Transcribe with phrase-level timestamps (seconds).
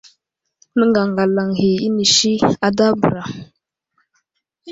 [0.77, 2.33] Nəŋgagalaŋ ghi inisi
[2.67, 3.23] ada bəra.